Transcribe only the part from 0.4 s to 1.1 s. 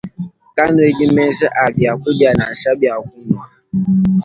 Kanuedi